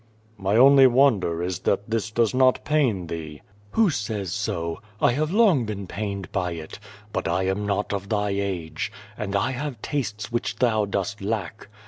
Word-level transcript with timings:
"My 0.39 0.55
only 0.55 0.87
wonder 0.87 1.43
is 1.43 1.59
that 1.59 1.87
this 1.91 2.09
docs 2.09 2.33
not 2.33 2.65
pain 2.65 3.05
thee." 3.05 3.43
"Who 3.73 3.91
says 3.91 4.33
so? 4.33 4.81
I 4.99 5.11
have 5.11 5.29
long 5.31 5.63
been 5.67 5.85
pained 5.85 6.31
by 6.31 6.53
it. 6.53 6.79
But 7.13 7.27
I 7.27 7.43
am 7.43 7.67
not 7.67 7.93
of 7.93 8.09
thy 8.09 8.29
age. 8.31 8.91
And 9.15 9.35
I 9.35 9.51
have 9.51 9.79
tastes 9.83 10.31
which 10.31 10.55
thou 10.55 10.85
dost 10.85 11.21
lack. 11.21 11.67